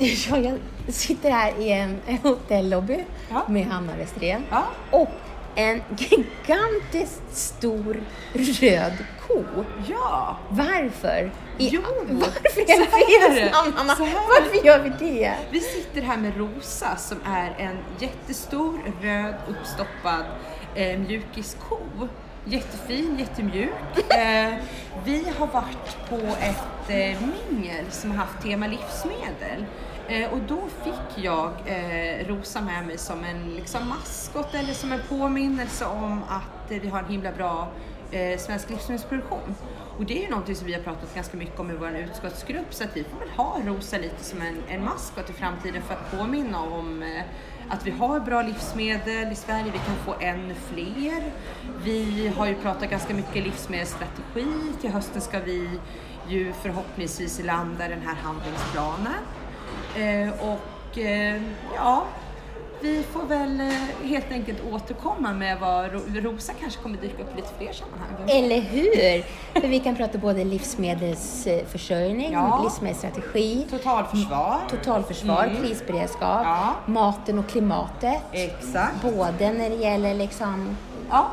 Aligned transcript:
Ja, 0.00 0.38
jag 0.38 0.58
sitter 0.94 1.30
här 1.30 1.60
i 1.60 1.72
en 1.72 2.00
hotellobby 2.22 3.04
Ja. 3.30 3.44
med 3.48 3.66
Hanna 3.66 3.96
Wesтрén 3.96 4.44
Ja. 4.50 4.64
och 4.90 5.10
en 5.54 5.82
gigantiskt 5.98 7.22
stor 7.36 8.02
röd 8.32 8.92
ko. 9.28 9.44
Ja, 9.88 10.36
Varför? 10.48 11.30
I, 11.58 11.68
Jo, 11.72 11.80
varför 12.08 12.66
här 12.66 13.22
är 13.22 13.60
Varför 14.28 14.66
gör 14.66 14.78
vi 14.78 14.92
det? 15.14 15.34
vi 15.50 15.60
sitter 15.60 16.02
här 16.02 16.16
med 16.16 16.36
Rosa 16.36 16.96
som 16.96 17.18
är 17.26 17.54
en 17.58 17.76
jättestor 17.98 18.80
röd 19.02 19.34
uppstoppad 19.48 20.24
eh, 20.74 20.98
mjukisko. 20.98 21.78
Jättefin, 22.44 23.18
jättemjuk. 23.18 23.70
Eh, 24.10 24.54
vi 25.04 25.24
har 25.38 25.46
varit 25.46 26.08
på 26.08 26.16
ett 26.16 26.90
eh, 26.90 27.18
mingel 27.20 27.84
som 27.90 28.10
har 28.10 28.18
haft 28.18 28.42
tema 28.42 28.66
livsmedel. 28.66 29.64
Eh, 30.08 30.32
och 30.32 30.38
då 30.48 30.62
fick 30.84 31.24
jag 31.24 31.52
eh, 31.66 32.26
Rosa 32.26 32.60
med 32.60 32.86
mig 32.86 32.98
som 32.98 33.24
en 33.24 33.54
liksom, 33.54 33.88
maskot 33.88 34.54
eller 34.54 34.72
som 34.72 34.92
en 34.92 35.00
påminnelse 35.08 35.84
om 35.86 36.22
att 36.28 36.70
eh, 36.70 36.80
vi 36.80 36.88
har 36.88 36.98
en 36.98 37.08
himla 37.08 37.32
bra 37.32 37.68
eh, 38.10 38.38
svensk 38.38 38.70
livsmedelsproduktion. 38.70 39.54
Och 39.98 40.04
det 40.04 40.18
är 40.18 40.22
ju 40.22 40.30
någonting 40.30 40.54
som 40.54 40.66
vi 40.66 40.74
har 40.74 40.82
pratat 40.82 41.14
ganska 41.14 41.36
mycket 41.36 41.60
om 41.60 41.70
i 41.70 41.74
vår 41.74 41.96
utskottsgrupp 41.96 42.74
så 42.74 42.84
att 42.84 42.96
vi 42.96 43.04
får 43.04 43.18
väl 43.18 43.28
ha 43.28 43.58
Rosa 43.64 43.98
lite 43.98 44.24
som 44.24 44.42
en, 44.42 44.56
en 44.68 44.84
maskot 44.84 45.30
i 45.30 45.32
framtiden 45.32 45.82
för 45.82 45.94
att 45.94 46.18
påminna 46.18 46.60
om 46.60 47.02
eh, 47.02 47.22
att 47.68 47.86
vi 47.86 47.90
har 47.90 48.20
bra 48.20 48.42
livsmedel 48.42 49.32
i 49.32 49.34
Sverige, 49.34 49.64
vi 49.64 49.78
kan 49.78 49.96
få 50.04 50.14
ännu 50.20 50.54
fler. 50.54 51.32
Vi 51.84 52.32
har 52.36 52.46
ju 52.46 52.54
pratat 52.54 52.90
ganska 52.90 53.14
mycket 53.14 53.44
livsmedelsstrategi, 53.44 54.46
till 54.80 54.90
hösten 54.90 55.20
ska 55.20 55.38
vi 55.38 55.68
ju 56.28 56.52
förhoppningsvis 56.52 57.44
landa 57.44 57.88
den 57.88 58.00
här 58.00 58.14
handlingsplanen. 58.14 59.22
Eh, 59.96 60.50
och 60.50 60.98
eh, 60.98 61.42
ja, 61.74 62.06
vi 62.82 63.02
får 63.12 63.22
väl 63.26 63.60
eh, 63.60 64.08
helt 64.08 64.32
enkelt 64.32 64.58
återkomma 64.72 65.32
med 65.32 65.58
vad 65.60 65.92
Ro- 65.92 66.00
Rosa 66.14 66.52
kanske 66.60 66.80
kommer 66.82 66.98
dyka 66.98 67.22
upp 67.22 67.32
i 67.32 67.36
lite 67.36 67.48
fler 67.58 67.72
sammanhang. 67.72 68.08
Eller 68.28 68.60
hur? 68.60 69.22
För 69.60 69.68
vi 69.68 69.80
kan 69.80 69.96
prata 69.96 70.18
både 70.18 70.44
livsmedelsförsörjning, 70.44 72.32
Ja. 72.32 72.60
livsmedelsstrategi, 72.64 73.66
Totalförsvar. 73.70 74.58
totalförsvar, 74.70 75.44
Mm. 75.44 75.56
krisberedskap, 75.62 76.40
Ja. 76.44 76.74
maten 76.86 77.38
och 77.38 77.46
klimatet. 77.48 78.22
Exakt. 78.32 79.02
Både 79.02 79.52
när 79.52 79.70
det 79.70 79.76
gäller 79.76 80.14
liksom 80.14 80.76
Ja, 81.10 81.26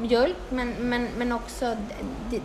mjölk 0.00 0.36
men, 0.48 0.70
men, 0.78 1.08
men 1.18 1.32
också 1.32 1.76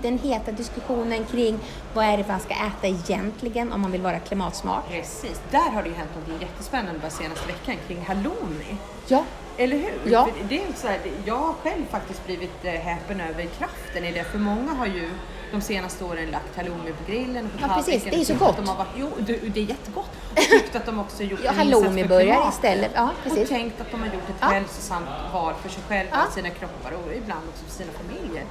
den 0.02 0.18
heta 0.18 0.52
diskussionen 0.52 1.26
kring 1.26 1.60
vad 1.94 2.06
är 2.06 2.18
det 2.18 2.28
man 2.28 2.40
ska 2.40 2.54
äta 2.54 2.88
egentligen 2.88 3.72
om 3.72 3.82
man 3.82 3.92
vill 3.92 4.02
vara 4.02 4.20
klimatsmart. 4.20 4.90
precis. 4.90 5.42
Där 5.52 5.70
har 5.72 5.84
det 5.84 5.90
ju 5.90 5.96
hänt 5.96 6.10
något 6.16 6.42
jättespännande 6.42 7.00
bara 7.00 7.10
senaste 7.12 7.48
veckan 7.48 7.76
kring 7.88 8.06
halloumi. 8.06 8.78
Ja, 9.08 9.24
Eller 9.58 9.78
hur? 9.78 10.12
Ja. 10.12 10.26
För 10.26 10.44
det 10.50 10.64
är 10.64 10.74
så 10.76 10.88
här, 10.88 11.00
jag 11.26 11.38
har 11.38 11.54
själv 11.54 11.86
faktiskt 11.90 12.26
blivit 12.26 12.66
eh, 12.66 12.72
häpen 12.72 13.22
över 13.22 13.44
kraften 13.46 14.04
i 14.06 14.12
det, 14.12 14.24
för 14.24 14.40
många 14.40 14.74
har 14.74 14.86
ju 14.86 15.10
de 15.54 15.62
senaste 15.62 16.04
åren 16.04 16.32
lagt 16.32 16.56
halloumi 16.58 16.92
på 16.94 17.12
grillen 17.12 17.46
och 17.46 17.52
på 17.52 17.68
Ja, 17.68 17.74
precis. 17.76 18.04
Det 18.04 18.10
är 18.16 18.20
och 18.20 18.26
så 18.28 18.34
gott. 18.36 18.58
De 18.58 18.68
har 18.68 18.76
varit, 18.76 18.88
jo, 18.96 19.10
det, 19.20 19.34
det 19.54 19.60
är 19.60 19.64
jättegott. 19.66 20.10
Och 20.32 20.38
tyckt 20.38 20.76
att 20.76 20.86
de 20.86 21.00
också 21.00 21.24
gjort 21.24 21.40
ja 21.44 21.52
halloumiburgare 21.52 22.50
istället. 22.50 22.92
Ja, 22.96 23.04
Och 23.04 23.24
precis. 23.24 23.50
tänkt 23.50 23.82
att 23.82 23.92
de 23.92 24.00
har 24.02 24.08
gjort 24.08 24.30
ett 24.30 24.36
Ja. 24.42 24.48
hälsosamt 24.48 25.06
val 25.34 25.54
för 25.62 25.70
sig 25.70 25.84
själva, 25.88 26.12
Ja. 26.26 26.32
sina 26.36 26.50
kroppar 26.50 26.92
och 26.92 27.14
ibland 27.16 27.42
också 27.50 27.64
för 27.66 27.72
sina 27.72 27.92
familjer. 27.92 28.46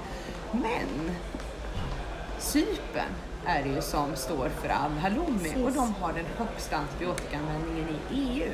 Men 0.53 1.11
Cypern 2.39 3.12
är 3.47 3.62
det 3.62 3.69
ju 3.69 3.83
som 3.83 4.16
står 4.16 4.48
för 4.61 4.69
all 4.69 4.91
halloumi 5.03 5.64
och 5.64 5.72
de 5.72 5.94
har 6.00 6.12
den 6.12 6.25
högsta 6.37 6.77
antibiotikaanvändningen 6.77 7.89
i 7.89 8.19
EU. 8.20 8.53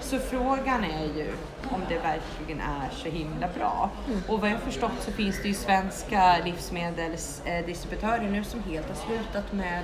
Så 0.00 0.18
frågan 0.18 0.84
är 0.84 1.04
ju 1.18 1.32
om 1.70 1.80
det 1.88 1.98
verkligen 1.98 2.60
är 2.60 2.90
så 3.02 3.08
himla 3.08 3.48
bra. 3.58 3.90
Mm. 4.08 4.22
Och 4.28 4.40
vad 4.40 4.50
jag 4.50 4.60
förstått 4.60 4.92
så 5.00 5.12
finns 5.12 5.42
det 5.42 5.48
ju 5.48 5.54
svenska 5.54 6.36
livsmedelsdistributörer 6.44 8.28
nu 8.30 8.44
som 8.44 8.62
helt 8.62 8.88
har 8.88 8.94
slutat 8.94 9.52
med 9.52 9.82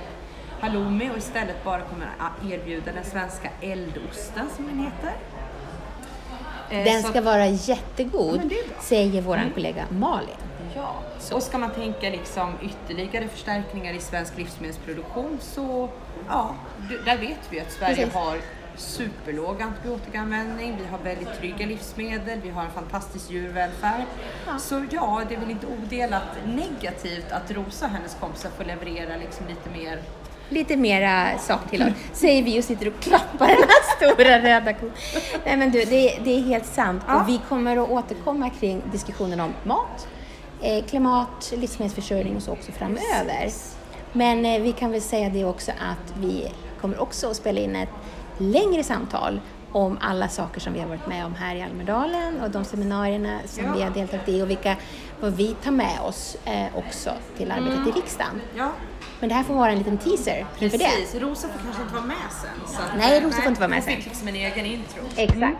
halloumi 0.59 1.09
och 1.13 1.17
istället 1.17 1.63
bara 1.63 1.81
kommer 1.81 2.07
att 2.19 2.51
erbjuda 2.51 2.91
den 2.91 3.03
svenska 3.05 3.49
eldosten 3.61 4.49
som 4.55 4.65
den 4.67 4.79
heter. 4.79 5.13
Eh, 6.69 6.83
Den 6.93 7.01
så 7.03 7.09
ska 7.09 7.19
att- 7.19 7.25
vara 7.25 7.47
jättegod, 7.47 8.53
säger 8.81 9.21
vår 9.21 9.37
Mm. 9.37 9.51
kollega 9.53 9.83
Malin. 9.89 10.35
Ja, 10.75 10.95
och 11.31 11.43
ska 11.43 11.57
man 11.57 11.71
tänka 11.71 12.09
liksom 12.09 12.53
ytterligare 12.61 13.27
förstärkningar 13.27 13.93
i 13.93 13.99
svensk 13.99 14.37
livsmedelsproduktion 14.37 15.37
så 15.41 15.89
ja, 16.27 16.55
där 17.05 17.17
vet 17.17 17.39
vi 17.49 17.59
att 17.59 17.71
Sverige 17.71 17.95
Precis. 17.95 18.13
har 18.13 18.37
superlåg 18.77 19.61
antibiotikaanvändning, 19.61 20.77
vi 20.81 20.87
har 20.87 20.97
väldigt 20.97 21.39
trygga 21.39 21.65
livsmedel, 21.65 22.39
vi 22.43 22.49
har 22.49 22.63
en 22.63 22.71
fantastisk 22.71 23.31
djurvälfärd. 23.31 24.03
Ja. 24.47 24.59
Så 24.59 24.85
ja, 24.91 25.21
det 25.29 25.35
är 25.35 25.39
väl 25.39 25.51
inte 25.51 25.67
odelat 25.67 26.37
negativt 26.45 27.31
att 27.31 27.51
Rosa 27.51 27.85
och 27.85 27.91
hennes 27.91 28.17
kompisar 28.19 28.49
får 28.49 28.63
leverera 28.63 29.17
liksom 29.17 29.47
lite 29.47 29.69
mer 29.69 30.01
Lite 30.49 30.75
mera 30.75 31.37
sak 31.37 31.69
till 31.69 31.81
oss, 31.81 31.89
säger 32.13 32.43
vi 32.43 32.59
och 32.59 32.63
sitter 32.63 32.87
och 32.87 32.99
klappar 32.99 33.47
den 33.47 33.57
här 33.57 33.95
stora 33.95 34.39
röda 34.39 34.73
kon. 34.73 34.91
Nej 35.45 35.57
men 35.57 35.71
du, 35.71 35.79
det, 35.79 36.19
det 36.23 36.29
är 36.29 36.41
helt 36.41 36.65
sant. 36.65 37.03
Ja. 37.07 37.21
Och 37.21 37.29
vi 37.29 37.41
kommer 37.49 37.77
att 37.77 37.89
återkomma 37.89 38.49
kring 38.49 38.81
diskussionen 38.91 39.39
om 39.39 39.53
mat, 39.63 40.07
eh, 40.61 40.85
klimat, 40.85 41.53
livsmedelsförsörjning 41.57 42.35
och 42.35 42.41
så 42.41 42.51
också 42.51 42.71
framöver. 42.71 43.51
Men 44.13 44.45
eh, 44.45 44.61
vi 44.61 44.71
kan 44.71 44.91
väl 44.91 45.01
säga 45.01 45.29
det 45.29 45.45
också 45.45 45.71
att 45.71 46.17
vi 46.19 46.51
kommer 46.81 47.01
också 47.01 47.29
att 47.29 47.35
spela 47.35 47.59
in 47.59 47.75
ett 47.75 47.89
längre 48.37 48.83
samtal 48.83 49.41
om 49.71 49.97
alla 50.01 50.27
saker 50.27 50.59
som 50.59 50.73
vi 50.73 50.79
har 50.79 50.87
varit 50.87 51.07
med 51.07 51.25
om 51.25 51.35
här 51.35 51.55
i 51.55 51.61
Almedalen 51.61 52.41
och 52.41 52.49
de 52.51 52.63
seminarierna 52.65 53.39
som 53.45 53.63
Ja. 53.65 53.73
vi 53.75 53.81
har 53.81 53.89
deltagit 53.89 54.29
i 54.29 54.41
och 54.41 54.49
vilka, 54.49 54.75
vad 55.19 55.33
vi 55.33 55.55
tar 55.63 55.71
med 55.71 55.99
oss 56.01 56.37
eh, 56.45 56.65
också 56.77 57.11
till 57.37 57.51
arbetet 57.51 57.87
i 57.87 57.91
riksdagen. 57.99 58.41
Ja, 58.57 58.69
Men 59.19 59.29
det 59.29 59.35
här 59.35 59.43
får 59.43 59.53
vara 59.53 59.71
en 59.71 59.77
liten 59.77 59.97
teaser 59.97 60.45
inför 60.59 60.77
det. 60.77 60.83
precis. 60.85 61.15
Rosa 61.21 61.47
får 61.47 61.59
kanske 61.63 61.81
inte 61.81 61.93
vara 61.93 62.05
med 62.05 62.15
sen. 62.41 62.67
Så 62.75 62.81
Nej, 62.97 63.21
Rosa 63.21 63.41
får 63.41 63.47
inte 63.49 63.59
vara 63.61 63.69
med 63.69 63.77
hon 63.77 63.85
sen. 63.85 63.95
fick 63.95 64.05
liksom 64.05 64.27
en 64.27 64.35
egen 64.35 64.65
intro. 64.65 65.01
Exakt. 65.15 65.57